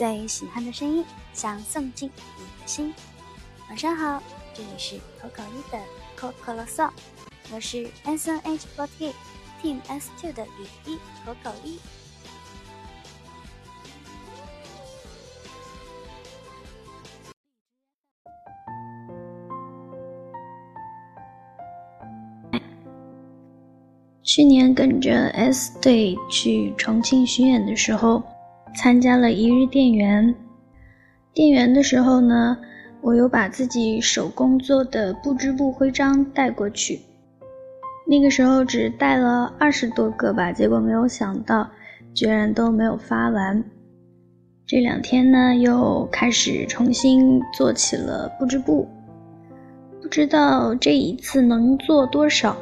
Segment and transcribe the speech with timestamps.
[0.00, 2.94] 最喜欢的声音，想送进你的心。
[3.68, 4.22] 晚上好，
[4.54, 5.78] 这里是口口一的
[6.16, 6.88] 口口啰嗦，
[7.52, 9.12] 我是 S N H forty
[9.62, 11.78] Team S two 的雨衣口口一。
[24.22, 28.22] 去年跟着 S 队去重庆巡演的时候，
[28.74, 30.34] 参加了一日店员。
[31.32, 32.56] 店员的时候呢，
[33.00, 37.00] 我有把自己手工做的布织布徽章带过去。
[38.06, 41.70] 那个时候只带了二十多个吧，结果没有想到，
[42.12, 43.62] 居然都没有发完。
[44.66, 48.88] 这两天呢，又开始重新做起了布织布，
[50.02, 52.56] 不知道这一次能做多少。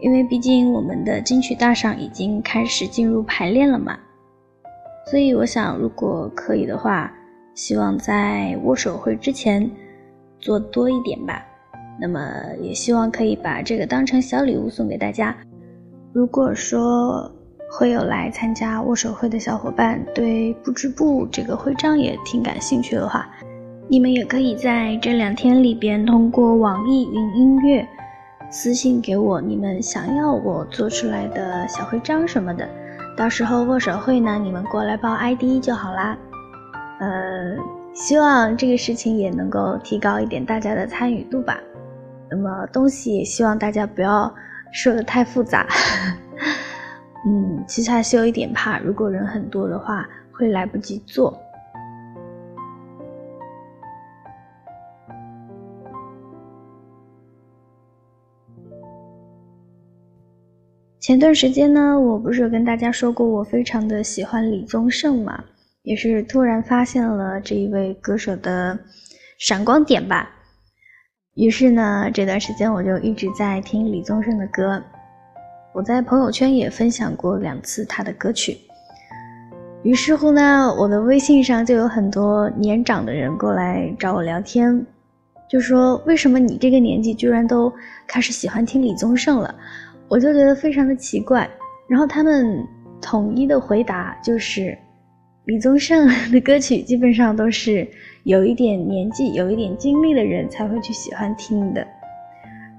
[0.00, 3.98] 因为毕竟我们的金曲大赏已经开始进入排练了嘛，
[5.10, 7.12] 所以我想，如果可以的话，
[7.56, 9.68] 希望在握手会之前
[10.38, 11.44] 做多一点吧。
[12.00, 12.20] 那么
[12.62, 15.36] 也希望可以把这个当成小礼物送给大家。
[16.12, 17.28] 如果说
[17.72, 23.28] 会有来参加握手会的小伙伴对布织布这个徽章也挺感兴趣的话，
[23.88, 27.84] 你们也可以在这两天里边通过网易云音乐。
[28.48, 32.68] 私信给我你们想要我做出来的小徽章什么的，
[33.20, 36.16] 到时候握手会呢，你们过来报 ID 就好啦。
[37.00, 37.54] 呃，
[37.92, 41.60] 希望这个事情也能够提高一点大家的参与度吧。
[42.30, 44.34] 那么东西也希望大家不要
[44.72, 45.66] 说的太复杂。
[47.28, 51.38] 嗯，其实还是有一点怕，如果人很多的话会来不及做。
[61.00, 65.42] 前段时间呢，我不是有跟大家说过我非常的喜欢李宗盛嘛，
[65.82, 68.78] 也是突然发现了这一位歌手的
[69.38, 70.28] 闪光点吧。
[71.36, 74.82] 于是呢，这段时间我就一直在听李宗盛的歌，
[75.72, 78.58] 我在朋友圈也分享过两次他的歌曲。
[79.82, 84.84] 于是乎呢，我的微信上就有很多年长的人过来找我聊天，
[85.48, 87.72] 就说为什么你这个年纪居然都
[88.06, 89.54] 开始喜欢听李宗盛了？
[90.10, 91.48] 我就觉得非常的奇怪，
[91.88, 92.66] 然后他们
[93.00, 94.76] 统一的回答就是，
[95.44, 97.86] 李宗盛的歌曲基本上都是
[98.24, 101.86] 有一点年纪、有一点经历的人才会去喜欢听的。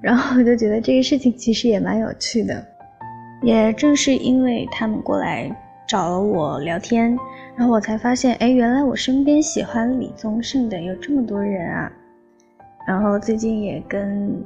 [0.02, 2.62] 然后我就觉得这个事情其实也蛮有趣的，
[3.42, 5.50] 也正是因为他们过来
[5.88, 7.18] 找了我聊天，
[7.56, 11.90] 然后我才发现，哎，原来我身边喜欢李宗盛的有这么多人啊。
[12.86, 14.44] 然后最近也跟。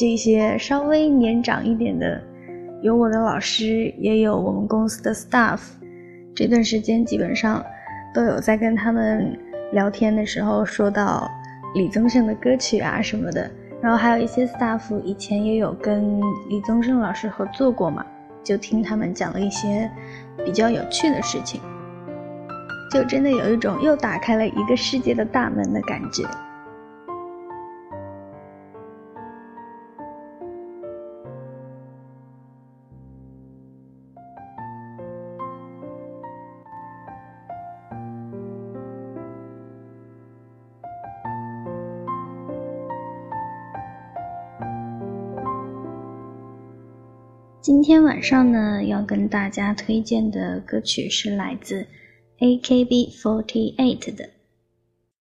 [0.00, 2.18] 这些稍微年长一点的，
[2.80, 5.60] 有我的老师，也有我们公司的 staff。
[6.34, 7.62] 这段时间基本上
[8.14, 9.38] 都有在跟他们
[9.72, 11.30] 聊天的时候说到
[11.74, 13.50] 李宗盛的歌曲啊什么的。
[13.82, 16.18] 然后还有一些 staff 以前也有跟
[16.48, 18.02] 李宗盛老师合作过嘛，
[18.42, 19.90] 就听他们讲了一些
[20.46, 21.60] 比较有趣的事情，
[22.90, 26.24] 就真的有一种又打开了一个世界的大门的感觉。
[47.62, 51.86] 今天晚上呢，要跟大家推荐的歌曲是来自
[52.38, 54.24] AKB48 的《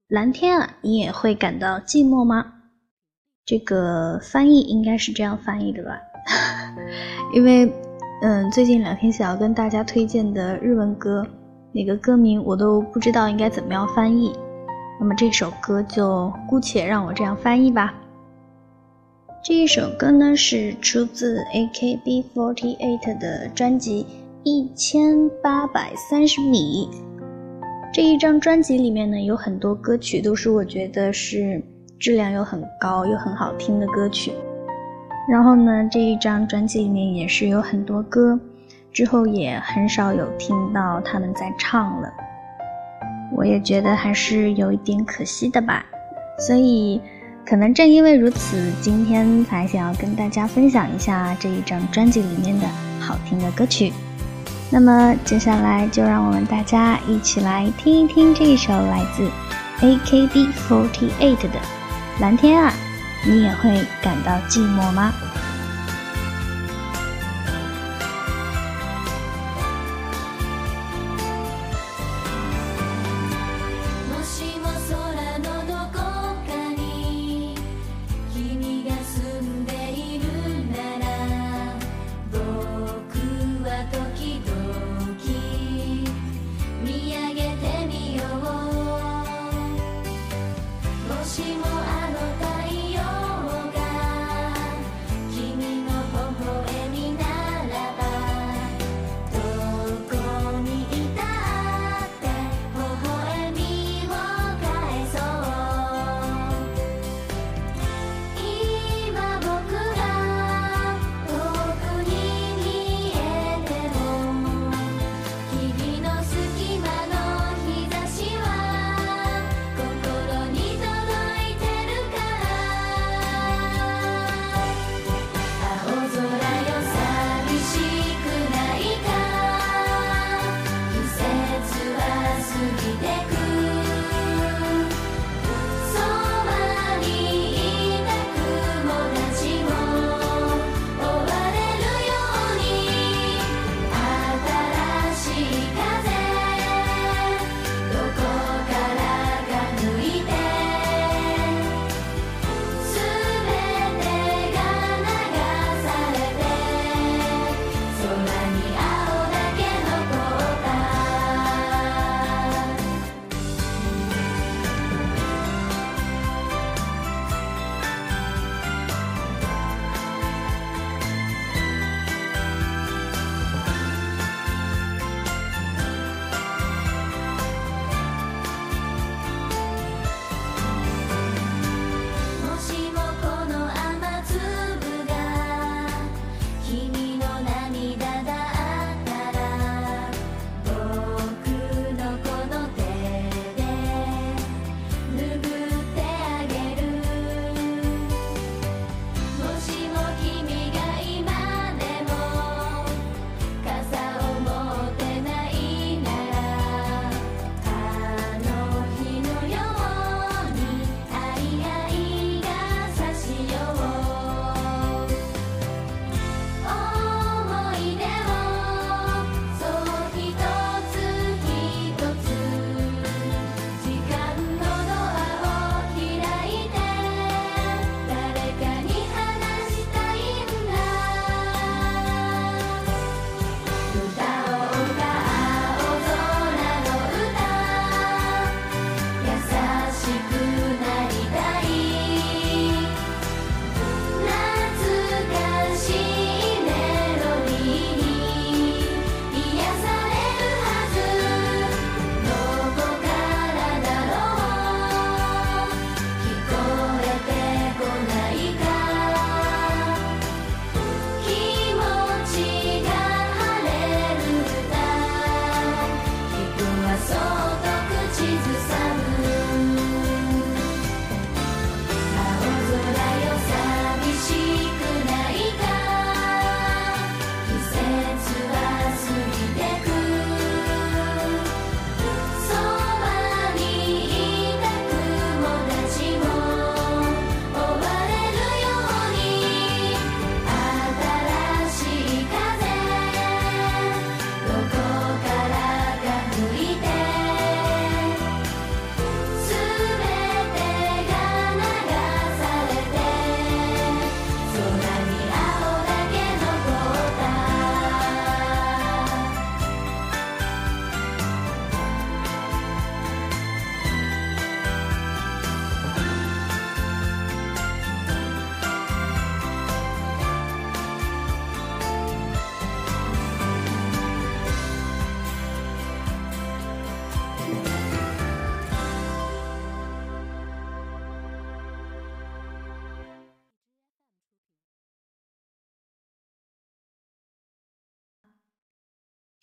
[0.08, 2.42] 蓝天啊，你也会感到寂寞吗？》
[3.46, 6.00] 这个翻译应该是这样翻译的吧？
[7.36, 7.70] 因为，
[8.22, 11.28] 嗯，最近两天想要跟大家推荐的日文歌，
[11.74, 14.34] 那个歌名我都不知道应该怎么样翻译，
[14.98, 17.94] 那么这首歌就姑且让我这样翻译吧。
[19.42, 24.04] 这一首歌呢是出自 AKB48 的专辑
[24.44, 26.90] 《一千八百三十米》。
[27.94, 31.64] 这一张专辑里面呢有很多歌曲都是我觉得是
[31.98, 34.34] 质量又很高又很好听的歌曲。
[35.32, 38.38] 然后呢这一张专辑里面也是有很多歌，
[38.92, 42.12] 之后也很少有听到他们在唱了。
[43.38, 45.86] 我也觉得还是有一点可惜的吧，
[46.38, 47.00] 所以。
[47.50, 52.68] 可能正因为如此，今天才想要跟大家分享一下这一张专辑里面的
[53.00, 53.92] 好听的歌曲。
[54.70, 59.28] 那么接下来就让我们大家一起来听一听这一首来自
[59.80, 61.60] AKB48 的
[62.22, 62.72] 《蓝天啊，
[63.26, 65.12] 你也会感到寂寞吗？》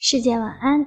[0.08, 0.86] 世界晚安。